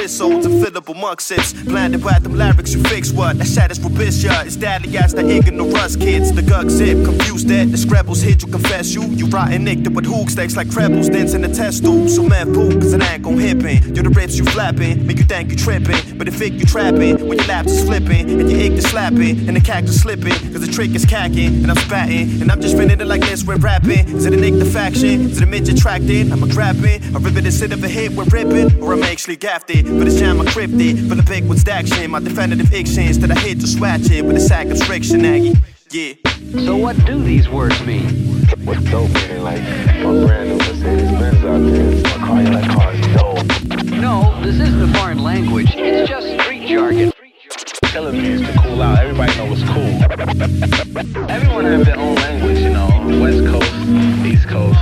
refattable 0.06 0.42
crystals 0.42 0.46
and 0.46 0.64
fillable 0.64 1.00
muck 1.00 1.20
sips. 1.20 1.52
Blinded 1.52 2.02
by 2.02 2.18
them 2.18 2.36
lyrics, 2.36 2.72
you 2.74 2.82
fix 2.84 3.12
what? 3.12 3.38
That 3.38 3.46
shit 3.46 3.70
is 3.70 3.80
rubbish, 3.80 4.22
yeah. 4.22 4.42
It's 4.42 4.56
deadly 4.56 4.96
as 4.98 5.12
the 5.14 5.28
ignorance 5.28 5.96
kids. 5.96 6.32
The 6.32 6.42
gug 6.42 6.70
zip, 6.70 7.04
confused 7.04 7.48
that 7.48 7.70
the 7.70 7.76
scrabbles 7.76 8.22
hit 8.22 8.42
you, 8.42 8.48
confess 8.48 8.94
you. 8.94 9.02
You 9.02 9.26
rotten 9.26 9.64
nicked 9.64 9.88
with 9.88 10.06
hook 10.06 10.30
stacks 10.30 10.56
like 10.56 10.70
trebles, 10.70 11.08
dancing 11.08 11.42
the 11.42 11.48
test 11.48 11.84
tube. 11.84 12.08
So 12.08 12.22
man, 12.22 12.54
fool, 12.54 12.72
cause 12.72 12.92
it 12.92 13.02
ain't 13.02 13.22
gon' 13.22 13.38
hippin'. 13.38 13.94
You're 13.94 14.04
the 14.04 14.10
rips 14.10 14.36
you 14.36 14.44
flapping, 14.44 15.06
make 15.06 15.18
you 15.18 15.24
think 15.24 15.50
you 15.50 15.56
tripping. 15.56 16.18
But 16.18 16.26
the 16.26 16.32
fake 16.32 16.54
you 16.54 16.66
trapping, 16.66 17.26
when 17.26 17.38
your 17.38 17.46
laps 17.46 17.72
is 17.72 17.84
flipping, 17.84 18.30
and 18.30 18.48
ick 18.76 18.84
is 18.84 18.90
slapping, 18.90 19.48
and 19.48 19.56
the 19.56 19.60
cactus 19.60 20.00
slipping. 20.00 20.32
Cause 20.52 20.60
the 20.60 20.72
trick 20.72 20.94
is 20.94 21.04
cacking, 21.04 21.62
and 21.62 21.70
I'm 21.70 21.76
spatting, 21.76 22.42
and 22.42 22.50
I'm 22.50 22.60
just 22.60 22.74
spinning 22.74 23.00
it 23.00 23.06
like 23.06 23.22
this, 23.22 23.44
we're 23.44 23.56
rapping. 23.56 24.08
Is 24.08 24.26
it 24.26 24.32
a 24.32 24.36
nick 24.36 24.54
the 24.54 24.64
faction? 24.64 25.30
Is 25.30 25.38
it 25.38 25.44
a 25.44 25.46
midget 25.46 25.78
tracked? 25.78 26.04
I'm 26.06 26.42
a 26.42 26.48
grabbing, 26.48 27.02
a 27.14 27.18
ribbon 27.18 27.46
instead 27.46 27.72
of 27.72 27.82
a 27.82 27.88
hit, 27.88 28.12
we're 28.12 28.24
ripping, 28.24 28.80
or 28.82 28.92
I'm 28.92 29.02
actually 29.02 29.36
gaffed 29.36 29.70
it. 29.70 29.86
But 29.86 30.06
it's 30.06 30.18
jam, 30.18 30.40
I 30.40 30.44
crypt 30.50 30.74
it. 30.74 31.08
For 31.08 31.14
the 31.14 31.22
big 31.22 31.48
one's 31.48 31.66
action, 31.66 32.10
my 32.10 32.20
definitive 32.20 32.72
actions 32.72 33.18
that 33.20 33.30
I 33.30 33.38
hit 33.38 33.60
to 33.60 33.66
swatch 33.66 34.10
it 34.10 34.24
with 34.24 34.36
a 34.36 34.40
sack 34.40 34.66
of 34.68 34.78
friction, 34.82 35.24
Aggie. 35.24 35.54
Yeah. 35.90 36.14
So 36.64 36.76
what 36.76 36.96
do 37.06 37.22
these 37.22 37.48
words 37.48 37.80
mean? 37.86 38.44
What's 38.64 38.82
dope 38.90 39.10
meaning 39.10 39.42
like 39.42 39.62
my 39.62 40.26
brand 40.26 40.50
new 40.50 40.58
Mercedes 40.58 41.10
Benz 41.12 41.44
out 41.44 41.58
there. 41.58 42.18
My 42.18 42.26
car, 42.26 42.42
that 42.44 42.70
car 42.70 42.92
is 42.92 43.06
dope. 43.16 43.90
No, 43.90 44.40
this 44.42 44.60
isn't 44.60 44.82
a 44.82 44.98
foreign 44.98 45.22
language. 45.22 45.74
It's 45.74 46.08
just 46.08 46.40
street 46.40 46.68
jargon. 46.68 47.12
Means 47.96 48.42
to 48.42 48.58
cool 48.58 48.82
out. 48.82 48.98
Everybody 48.98 49.34
know 49.38 49.46
what's 49.46 49.62
cool. 49.64 51.30
Everyone 51.30 51.64
have 51.64 51.86
their 51.86 51.98
own 51.98 52.14
language, 52.14 52.58
you 52.58 52.68
know. 52.68 52.95
West 53.06 53.46
Coast, 53.46 53.72
East 54.26 54.48
Coast. 54.48 54.78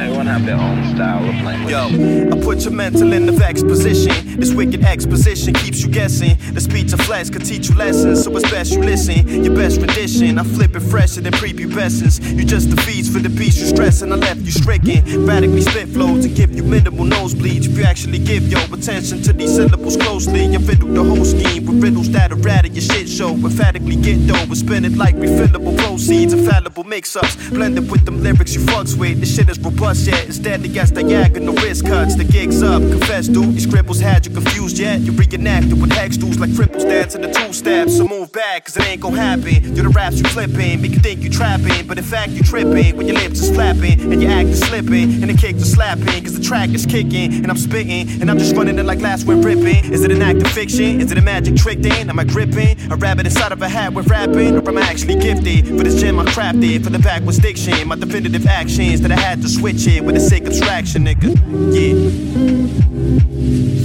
Everyone 0.00 0.26
have 0.26 0.46
their 0.46 0.56
own 0.56 0.94
style 0.94 1.28
of 1.28 1.34
language. 1.42 1.70
Yo, 1.70 2.36
I 2.36 2.40
put 2.42 2.62
your 2.64 2.72
mental 2.72 3.12
in 3.12 3.26
the 3.26 3.32
vex 3.32 3.62
position. 3.62 4.38
This 4.40 4.52
wicked 4.52 4.84
exposition 4.84 5.52
keeps 5.54 5.82
you 5.82 5.88
guessing. 5.88 6.36
The 6.52 6.60
speech 6.60 6.92
of 6.92 7.00
flesh 7.00 7.30
could 7.30 7.44
teach 7.44 7.68
you 7.68 7.74
lessons, 7.76 8.24
so 8.24 8.34
it's 8.36 8.50
best 8.50 8.72
you 8.72 8.80
listen. 8.80 9.44
Your 9.44 9.54
best 9.54 9.80
rendition, 9.80 10.38
I 10.38 10.44
flip 10.44 10.74
it 10.74 10.80
fresher 10.80 11.20
than 11.20 11.32
prepubescence. 11.32 12.20
You 12.36 12.44
just 12.44 12.70
the 12.70 12.80
feeds 12.82 13.08
for 13.12 13.18
the 13.18 13.28
beast 13.28 13.58
you 13.58 13.66
stress, 13.66 14.02
and 14.02 14.12
I 14.12 14.16
left 14.16 14.40
you 14.40 14.52
stricken. 14.52 15.26
Radically 15.26 15.62
spit 15.62 15.88
flows 15.88 16.24
and 16.24 16.34
give 16.34 16.52
you 16.52 16.62
minimal 16.62 17.04
nosebleeds. 17.04 17.66
If 17.66 17.76
you 17.78 17.84
actually 17.84 18.18
give 18.18 18.48
your 18.48 18.62
attention 18.72 19.22
to 19.22 19.32
these 19.32 19.54
syllables 19.54 19.96
closely, 19.96 20.46
you 20.46 20.58
fiddle 20.60 20.88
the 20.88 21.04
whole 21.04 21.24
scheme 21.24 21.66
with 21.66 21.82
riddles 21.82 22.10
that 22.10 22.32
are 22.32 22.48
at 22.48 22.72
your 22.72 22.82
shit 22.82 23.08
show. 23.08 23.30
Emphatically 23.30 23.96
get 23.96 24.26
dough, 24.26 24.46
but 24.46 24.56
spin 24.56 24.84
it 24.84 24.96
like 24.96 25.16
refillable 25.16 25.76
proceeds. 25.78 26.32
Infallible 26.32 26.84
mix 26.84 27.16
ups, 27.16 27.36
blended 27.66 27.90
with 27.90 28.04
them 28.04 28.22
lyrics 28.22 28.54
you 28.54 28.60
fucks 28.60 28.96
with. 28.96 29.18
This 29.18 29.34
shit 29.34 29.48
is 29.48 29.58
robust 29.58 30.06
yet. 30.06 30.28
It's 30.28 30.38
deadly 30.38 30.78
as 30.78 30.92
diagonal 30.92 31.52
wrist 31.54 31.84
cuts. 31.84 32.14
The 32.14 32.22
gig's 32.22 32.62
up, 32.62 32.80
confess, 32.80 33.26
dude. 33.26 33.54
These 33.56 33.64
scribbles 33.64 33.98
had 33.98 34.24
you 34.24 34.32
confused 34.32 34.78
yet. 34.78 35.00
You 35.00 35.10
reenacted 35.10 35.80
with 35.80 35.90
hex 35.90 36.16
tools 36.16 36.38
like 36.38 36.50
cripples 36.50 36.82
dancing 36.82 37.22
the 37.22 37.32
two 37.32 37.52
steps. 37.52 37.96
So 37.96 38.06
move 38.06 38.30
back, 38.30 38.66
cause 38.66 38.76
it 38.76 38.86
ain't 38.86 39.00
gon' 39.00 39.14
happen. 39.14 39.74
You're 39.74 39.86
the 39.86 39.88
raps 39.88 40.18
you 40.18 40.28
flipping, 40.28 40.80
make 40.80 40.92
you 40.92 41.00
think 41.00 41.22
you 41.22 41.30
trapping. 41.30 41.88
But 41.88 41.98
in 41.98 42.04
fact, 42.04 42.30
you 42.32 42.44
tripping 42.44 42.96
when 42.96 43.08
your 43.08 43.16
lips 43.16 43.40
is 43.40 43.50
flapping 43.50 44.00
and 44.00 44.22
your 44.22 44.30
act 44.30 44.48
is 44.50 44.60
slipping. 44.60 45.20
And 45.20 45.28
the 45.28 45.34
kicks 45.34 45.60
are 45.60 45.72
slapping, 45.76 46.22
cause 46.22 46.38
the 46.38 46.44
track 46.44 46.70
is 46.70 46.86
kicking. 46.86 47.34
And 47.34 47.50
I'm 47.50 47.58
spitting, 47.58 48.20
and 48.20 48.30
I'm 48.30 48.38
just 48.38 48.54
running 48.54 48.78
it 48.78 48.84
like 48.84 49.00
last 49.00 49.26
when 49.26 49.42
ripping. 49.42 49.92
Is 49.92 50.04
it 50.04 50.12
an 50.12 50.22
act 50.22 50.40
of 50.40 50.52
fiction? 50.52 51.00
Is 51.00 51.10
it 51.10 51.18
a 51.18 51.22
magic 51.22 51.56
trick 51.56 51.80
then? 51.80 52.10
Am 52.10 52.18
I 52.20 52.24
gripping? 52.24 52.92
A 52.92 52.96
rabbit 52.96 53.26
inside 53.26 53.50
of 53.50 53.60
a 53.60 53.68
hat 53.68 53.92
with 53.92 54.06
rapping? 54.06 54.54
Or 54.56 54.68
am 54.68 54.78
I 54.78 54.82
actually 54.82 55.16
gifted? 55.16 55.66
For 55.66 55.82
this 55.82 56.00
gem 56.00 56.20
I 56.20 56.26
crafted, 56.26 56.84
for 56.84 56.90
the 56.90 57.00
backwards 57.00 57.40
diction. 57.56 57.88
My 57.88 57.96
definitive 57.96 58.46
actions 58.46 59.00
that 59.00 59.12
I 59.12 59.16
had 59.16 59.42
to 59.42 59.48
switch 59.48 59.86
it 59.86 60.04
with 60.04 60.16
a 60.16 60.20
sick 60.20 60.44
abstraction, 60.44 61.04
nigga. 61.04 61.34
Yeah. 61.74 61.94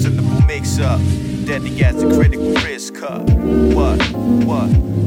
Syllable 0.02 0.46
mix 0.48 0.80
up. 0.80 1.00
Deadly 1.46 1.72
gas 1.72 1.96
the 1.96 2.14
critical 2.14 2.54
risk 2.54 2.96
cut. 2.96 3.22
What? 3.74 4.02
What? 4.46 5.01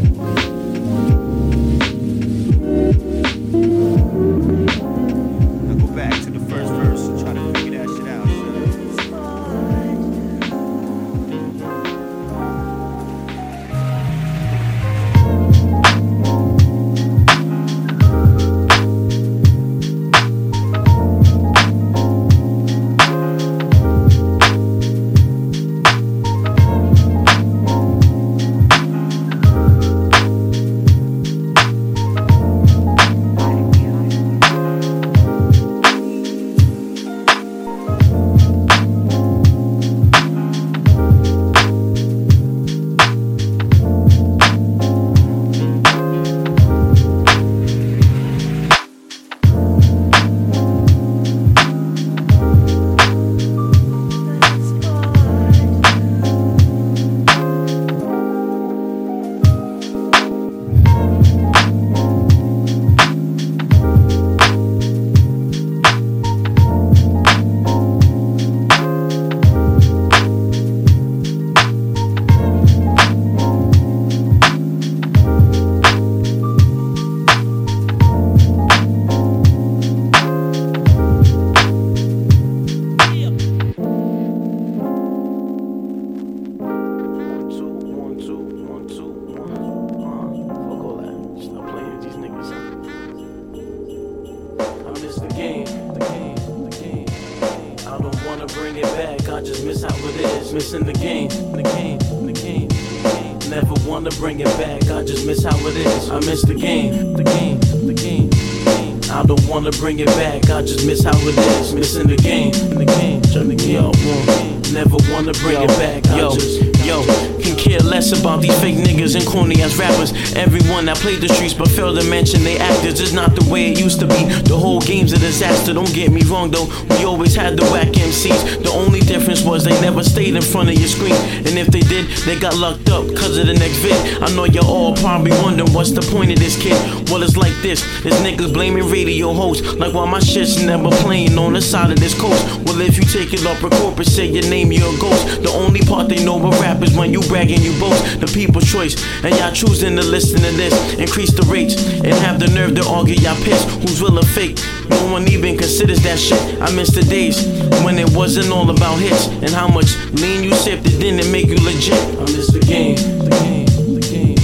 Disaster, 125.35 125.75
don't 125.75 125.93
get 125.93 126.13
me 126.13 126.23
wrong 126.31 126.49
though. 126.49 126.69
We 126.91 127.05
always 127.05 127.35
had 127.35 127.57
the 127.57 127.65
whack 127.75 127.89
MCs. 127.89 128.63
The 128.63 128.71
only 128.71 129.01
difference 129.01 129.43
was 129.43 129.65
they 129.65 129.75
never 129.81 130.05
stayed 130.05 130.37
in 130.37 130.43
front 130.43 130.69
of 130.69 130.79
your 130.79 130.87
screen. 130.87 131.19
And 131.43 131.59
if 131.59 131.67
they 131.67 131.81
did, 131.81 132.07
they 132.23 132.39
got 132.39 132.55
locked 132.57 132.89
up 132.89 133.05
cause 133.17 133.37
of 133.39 133.47
the 133.47 133.55
next 133.55 133.79
vid. 133.79 134.23
I 134.23 134.31
know 134.37 134.45
you're 134.45 134.65
all 134.65 134.95
probably 134.95 135.33
wondering 135.43 135.73
what's 135.73 135.91
the 135.91 136.03
point 136.03 136.31
of 136.31 136.39
this 136.39 136.55
kid. 136.55 136.79
Well, 137.11 137.25
it's 137.25 137.37
like 137.37 137.55
this. 137.63 137.83
This 138.05 138.15
niggas 138.23 138.55
blaming 138.55 138.89
radio 138.89 139.33
hosts. 139.33 139.75
Like 139.75 139.93
why 139.93 140.09
my 140.09 140.21
shit's 140.21 140.63
never 140.63 140.91
playing 141.03 141.37
on 141.37 141.55
the 141.55 141.61
side 141.61 141.91
of 141.91 141.99
this 141.99 142.15
coast. 142.15 142.41
Well, 142.65 142.81
if 142.81 142.97
you 142.97 143.03
take 143.03 143.35
it 143.35 143.45
up, 143.45 143.61
record 143.61 143.81
corporate, 143.83 144.07
say 144.07 144.27
your 144.27 144.49
name, 144.49 144.71
you're 144.71 144.87
a 144.87 144.99
ghost. 145.01 145.43
The 145.43 145.51
only 145.51 145.81
part 145.81 146.09
they 146.09 146.25
know 146.25 146.39
about 146.39 146.61
rap 146.61 146.81
is 146.83 146.97
when 146.97 147.13
you 147.13 147.23
bragging, 147.23 147.61
you 147.61 147.75
boast. 147.81 148.21
The 148.21 148.29
people's 148.29 148.71
choice. 148.71 148.95
And 149.25 149.35
y'all 149.35 149.53
choosing 149.53 149.97
to 149.97 150.05
listen 150.05 150.39
to 150.47 150.53
this. 150.55 150.95
Increase 150.95 151.35
the 151.35 151.43
rates 151.51 151.75
and 152.07 152.15
have 152.23 152.39
the 152.39 152.47
nerve 152.55 152.77
to 152.77 152.87
argue 152.87 153.17
y'all 153.17 153.35
piss. 153.43 153.65
Who's 153.83 154.01
real 154.01 154.19
or 154.19 154.23
fake? 154.23 154.61
No 154.89 155.13
one 155.13 155.29
even 155.29 155.57
considers 155.57 156.03
that 156.03 156.19
shit. 156.19 156.41
I 156.61 156.71
miss 156.75 156.91
the 156.91 157.03
days 157.03 157.47
when 157.85 157.99
it 157.99 158.11
wasn't 158.15 158.51
all 158.51 158.69
about 158.71 158.99
hits. 158.99 159.29
And 159.29 159.51
how 159.51 159.69
much 159.69 159.97
lean 160.13 160.45
you 160.45 160.55
sipped, 160.55 160.87
it 160.87 160.99
didn't 160.99 161.31
make 161.31 161.47
you 161.47 161.57
legit. 161.57 161.99
I 162.19 162.25
miss 162.33 162.53
the 162.53 162.61
game, 162.61 162.97
the 162.97 163.31
game, 163.31 163.67
the 163.95 164.01
game. 164.01 164.39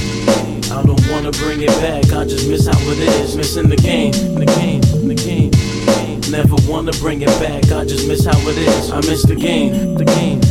I 0.73 0.83
don't 0.83 1.03
wanna 1.11 1.33
bring 1.33 1.63
it 1.63 1.75
back, 1.81 2.13
I 2.13 2.25
just 2.25 2.49
miss 2.49 2.67
how 2.67 2.79
it 2.79 2.99
is. 2.99 3.37
Missing 3.37 3.69
the 3.69 3.77
game, 3.77 4.13
the 4.35 4.47
game, 4.47 4.81
the 5.07 5.15
game. 5.15 5.51
Never 6.31 6.57
wanna 6.71 6.93
bring 6.93 7.23
it 7.23 7.35
back, 7.41 7.73
I 7.73 7.85
just 7.85 8.07
miss 8.07 8.25
how 8.25 8.39
it 8.49 8.57
is. 8.57 8.91
I 8.93 8.97
miss 8.99 9.25
the 9.25 9.35
game, 9.35 9.95
the 9.95 10.05
game, 10.05 10.41
the 10.41 10.47
game. 10.47 10.50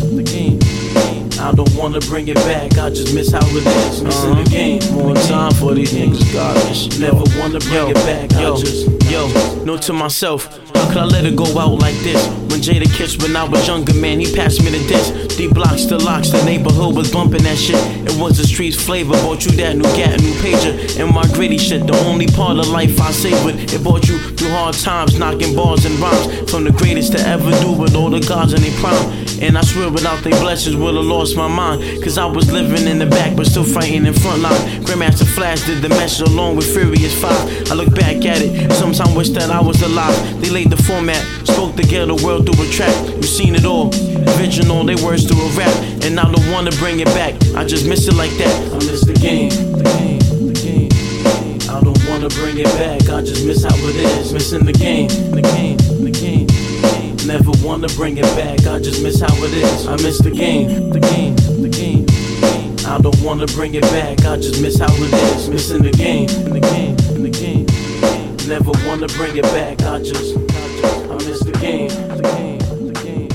I 1.40 1.54
don't 1.54 1.74
wanna 1.74 2.00
bring 2.02 2.28
it 2.28 2.36
back, 2.36 2.78
I 2.78 2.90
just 2.90 3.16
miss 3.16 3.32
how 3.32 3.40
it 3.42 3.66
is. 3.66 4.04
Missing 4.04 4.36
the 4.36 4.42
uh-huh. 4.42 4.44
game, 4.44 4.94
More 4.94 5.16
time 5.16 5.54
for 5.54 5.74
these 5.74 5.94
niggas 5.94 6.34
garbage. 6.34 7.00
Never 7.00 7.24
wanna 7.40 7.60
bring 7.60 7.90
it 7.90 7.96
back, 8.06 8.34
I 8.34 8.42
yo, 8.42 8.58
just. 8.58 8.90
yo, 9.10 9.64
no 9.64 9.78
to 9.78 9.94
myself. 9.94 10.48
How 10.76 10.88
could 10.90 10.98
I 10.98 11.06
let 11.06 11.26
it 11.26 11.36
go 11.38 11.46
out 11.58 11.80
like 11.80 11.96
this? 12.04 12.28
When 12.50 12.60
Jada 12.62 12.94
kissed 12.94 13.22
when 13.22 13.36
I 13.36 13.44
was 13.46 13.66
younger, 13.68 13.94
man, 13.94 14.20
he 14.20 14.34
passed 14.36 14.62
me 14.64 14.72
the 14.72 14.86
disc. 14.88 15.38
D 15.38 15.48
blocks, 15.48 15.86
the 15.86 15.98
LOX, 15.98 16.30
the 16.30 16.44
neighborhood 16.44 16.96
was 16.96 17.12
bumping 17.12 17.44
that 17.44 17.58
shit. 17.58 17.80
It 18.06 18.20
was 18.20 18.38
the 18.38 18.46
streets 18.46 18.76
flavor, 18.76 19.14
bought 19.24 19.46
you 19.46 19.52
that 19.58 19.78
new 19.78 19.84
gat, 19.96 20.20
new 20.20 20.34
pager, 20.44 20.74
and 21.00 21.14
my 21.14 21.24
gritty 21.34 21.58
shit. 21.58 21.88
The 21.88 21.96
only 22.06 22.28
part 22.28 22.58
of 22.58 22.68
life 22.68 23.00
I 23.00 23.12
savored. 23.12 23.56
It 23.56 23.82
brought 23.82 24.08
you 24.10 24.20
through 24.20 24.50
hard 24.50 24.76
times, 24.76 25.18
knocking 25.18 25.56
bars 25.56 25.86
and 25.86 25.98
rhymes. 26.00 26.52
From 26.52 26.66
the 26.66 26.72
greatest 26.72 27.14
to 27.14 27.20
ever 27.20 27.52
do 27.62 27.72
with 27.72 27.96
all 27.96 28.10
the 28.10 28.20
gods 28.20 28.54
in 28.54 28.62
their 28.62 28.76
prime. 28.82 29.29
And 29.42 29.58
I 29.58 29.62
swear 29.62 29.90
without 29.90 30.24
their 30.24 30.40
blessings 30.40 30.76
would 30.76 30.96
have 30.96 31.06
lost 31.06 31.36
my 31.36 31.48
mind. 31.48 32.04
Cause 32.04 32.18
I 32.18 32.26
was 32.26 32.52
living 32.52 32.88
in 32.88 33.00
the 33.00 33.06
back, 33.06 33.36
but 33.36 33.46
still 33.46 33.64
fighting 33.64 34.06
in 34.06 34.14
front 34.14 34.42
line. 34.42 34.60
Grandmaster 34.84 35.28
Flash 35.28 35.66
did 35.66 35.82
the 35.82 35.90
message 35.90 36.28
along 36.28 36.58
with 36.58 36.72
Furious 36.72 37.20
5. 37.22 37.72
I 37.72 37.74
look 37.74 37.94
back 37.96 38.26
at 38.26 38.42
it, 38.42 38.72
sometimes 38.74 39.16
wish 39.16 39.30
that 39.30 39.50
I 39.50 39.62
was 39.62 39.82
alive. 39.82 40.42
They 40.42 40.50
laid 40.50 40.70
the 40.70 40.82
format, 40.84 41.24
spoke 41.48 41.76
the 41.76 42.24
world 42.24 42.46
through 42.46 42.66
a 42.66 42.70
track. 42.72 42.96
You 43.16 43.24
seen 43.24 43.56
it 43.56 43.66
all, 43.66 43.90
vision 44.38 44.72
all 44.72 44.84
their 44.84 44.98
words 44.98 45.26
through 45.26 45.42
a 45.42 45.50
rap. 45.52 45.74
And 46.04 46.20
I 46.20 46.24
don't 46.24 46.52
wanna 46.52 46.72
bring 46.72 47.00
it 47.00 47.08
back, 47.08 47.36
I 47.56 47.66
just 47.66 47.86
miss 47.88 48.08
it 48.08 48.16
like 48.16 48.32
that. 48.38 48.74
I 48.74 48.78
miss 48.78 49.06
the 49.06 49.14
game, 49.14 49.50
the 49.50 49.84
game, 49.84 50.20
the 50.48 50.54
game. 50.54 50.90
I 51.70 51.80
don't 51.82 52.02
wanna 52.10 52.30
bring 52.30 52.58
it 52.58 52.72
back, 52.78 53.10
I 53.10 53.22
just 53.22 53.46
miss 53.46 53.64
how 53.64 53.76
it 53.76 53.96
is. 53.96 54.34
Missing 54.34 54.66
the 54.66 54.74
game, 54.74 55.10
the 55.32 55.42
game. 55.42 55.99
Never 57.30 57.52
wanna 57.64 57.88
bring 57.90 58.18
it 58.18 58.24
back, 58.36 58.66
I 58.66 58.80
just 58.80 59.04
miss 59.04 59.22
how 59.22 59.32
it 59.36 59.54
is. 59.54 59.86
I 59.86 59.96
miss 59.98 60.18
the 60.18 60.32
game, 60.32 60.90
the 60.90 61.00
game, 61.00 61.36
the 61.62 61.70
game. 61.70 62.08
I 62.88 63.00
don't 63.00 63.22
wanna 63.22 63.46
bring 63.46 63.76
it 63.76 63.84
back, 63.84 64.26
I 64.26 64.36
just 64.38 64.60
miss 64.64 64.80
how 64.80 64.92
it 64.92 65.14
is. 65.14 65.48
Missing 65.48 65.84
the 65.84 65.92
game, 65.92 66.26
the 66.26 66.60
game, 66.60 66.96
the 67.22 67.30
game. 67.30 67.68
Never 68.50 68.72
wanna 68.88 69.06
bring 69.10 69.38
it 69.38 69.44
back, 69.44 69.80
I 69.84 70.00
just, 70.00 70.38
I 70.38 71.14
miss 71.30 71.42
the 71.42 71.56
game, 71.62 71.90
the 72.18 72.24
game, 72.24 72.88
the 72.88 73.00
game. 73.04 73.30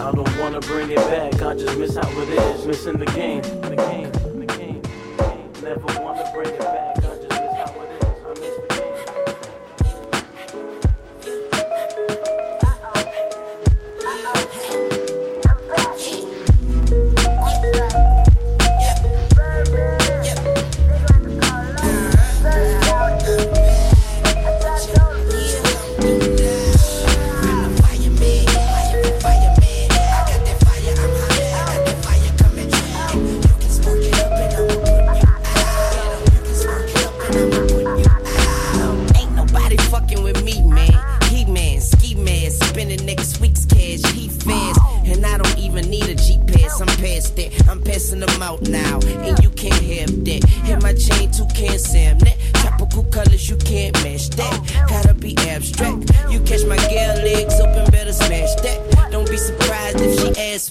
I 0.00 0.12
don't 0.12 0.38
wanna 0.38 0.60
bring 0.60 0.90
it 0.90 0.96
back, 0.96 1.42
I 1.42 1.54
just 1.54 1.76
miss 1.76 1.96
how 1.96 2.08
it 2.22 2.28
is. 2.30 2.66
Missing 2.66 3.00
the 3.00 3.06
game, 3.12 3.42
the 3.42 3.76
game, 3.76 4.12
the 4.40 4.46
game. 4.46 4.80
Never 5.62 6.02
wanna 6.02 6.24
bring 6.34 6.48
it 6.48 6.58
back, 6.58 6.89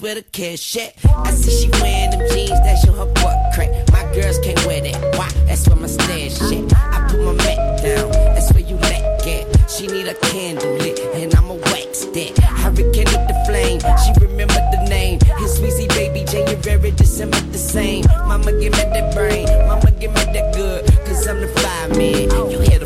where 0.01 0.15
the 0.15 0.21
cash 0.21 0.77
at. 0.77 0.93
I 1.25 1.31
see 1.31 1.51
she 1.51 1.69
wearing 1.81 2.12
them 2.12 2.27
jeans 2.29 2.49
that 2.49 2.79
show 2.83 2.93
her 2.93 3.05
butt 3.05 3.53
crack. 3.53 3.69
My 3.91 4.03
girls 4.13 4.39
can't 4.39 4.63
wear 4.65 4.81
that. 4.81 5.17
Why? 5.17 5.29
That's 5.45 5.67
where 5.67 5.75
my 5.75 5.88
stash 5.88 6.41
at. 6.41 6.73
I 6.73 7.07
put 7.09 7.21
my 7.21 7.33
mat 7.33 7.83
down. 7.83 8.12
That's 8.33 8.51
where 8.53 8.63
you 8.63 8.75
lack 8.75 9.27
at. 9.27 9.69
She 9.69 9.88
need 9.88 10.07
a 10.07 10.15
candle 10.15 10.71
lit, 10.75 10.99
and 11.15 11.33
I'ma 11.35 11.55
wax 11.55 12.05
that. 12.05 12.39
I 12.43 12.69
rekindled 12.69 13.27
the 13.27 13.38
flame. 13.45 13.79
She 14.03 14.12
remembered 14.25 14.67
the 14.71 14.85
name. 14.89 15.19
His 15.38 15.59
Weezy 15.59 15.88
baby, 15.89 16.23
January, 16.25 16.91
December 16.91 17.39
the 17.51 17.57
same. 17.57 18.05
Mama 18.27 18.51
give 18.53 18.73
me 18.73 18.83
that 18.95 19.13
brain. 19.13 19.47
Mama 19.67 19.91
give 19.99 20.13
me 20.13 20.23
that 20.33 20.55
good. 20.55 20.85
Cause 21.05 21.27
I'm 21.27 21.41
the 21.41 21.47
fireman. 21.59 22.51
You 22.51 22.59
hear 22.59 22.78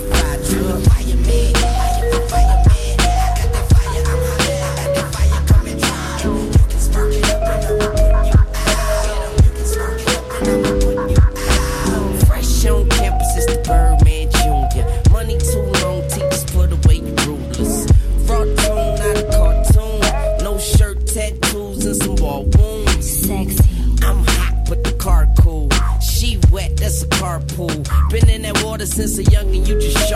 a 29.27 29.31
youngin', 29.31 29.67
you 29.67 29.79
just 29.79 30.12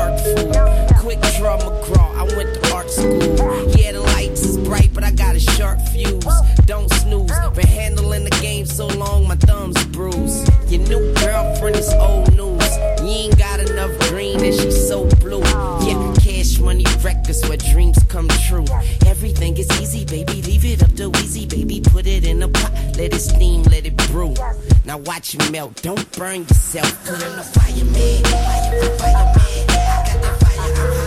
watch 25.08 25.34
it 25.34 25.52
melt, 25.52 25.82
don't 25.82 26.12
burn 26.18 26.42
yourself. 26.42 27.06
Cause 27.06 27.24
I'm 27.24 27.38
the 27.38 27.44
fireman. 27.44 28.24
Fire. 28.26 28.68
I 29.00 30.04
got 30.06 30.22
that 30.22 30.40
fire 30.42 31.07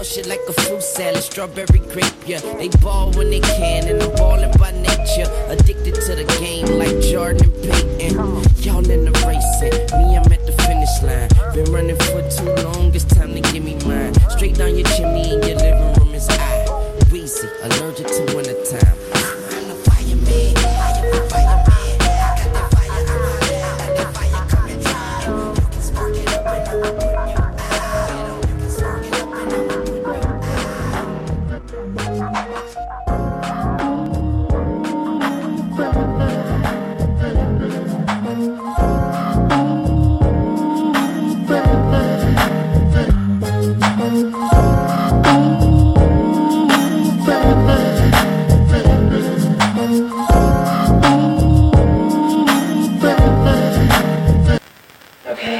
Ball 0.00 0.02
shit 0.02 0.26
like 0.26 0.40
a 0.48 0.52
fruit 0.52 0.82
salad, 0.82 1.22
strawberry 1.22 1.78
grape, 1.92 2.14
yeah. 2.26 2.40
They 2.56 2.68
ball 2.80 3.12
when 3.12 3.30
they 3.30 3.40
can, 3.40 3.86
and 3.88 4.02
I'm 4.02 4.14
balling 4.16 4.50
by 4.58 4.70
nature. 4.72 5.28
Addicted 5.48 5.94
to 5.94 6.14
the 6.16 6.24
game 6.40 6.66
like 6.78 7.00
Jordan 7.00 7.52
and 7.52 7.62
Peyton. 7.62 8.16
Y'all 8.64 8.90
in 8.90 9.04
the 9.04 9.12
racing, 9.28 9.76
me, 10.00 10.16
I'm 10.16 10.32
at 10.32 10.46
the 10.46 10.52
finish 10.64 11.02
line. 11.02 11.28
Been 11.54 11.72
running 11.72 11.96
for 11.96 12.22
too 12.30 12.50
long, 12.64 12.94
it's 12.94 13.04
time 13.04 13.34
to 13.34 13.40
give 13.52 13.62
me 13.62 13.76
mine. 13.86 14.14
Straight 14.30 14.56
down 14.56 14.74
your 14.76 14.88
chimney 14.96 15.34
in 15.34 15.42
your 15.42 15.56
living 15.56 15.92
room 15.98 16.14
is 16.14 16.28
I. 16.30 16.66
Weezy, 17.10 17.48
allergic 17.62 18.06
to 18.06 18.22
wintertime. 18.34 18.96
I'm 19.52 19.68
the 19.68 19.76
fireman, 19.84 20.54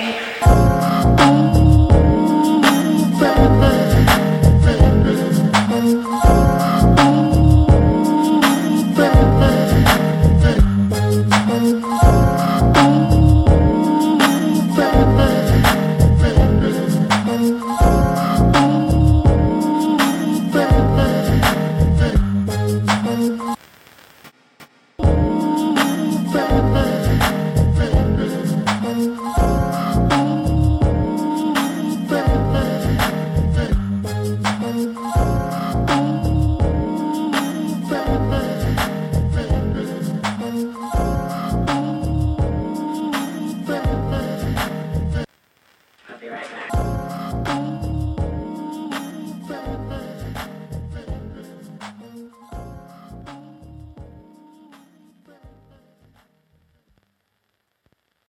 I'll 0.02 1.59